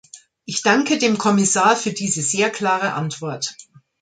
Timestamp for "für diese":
1.75-2.23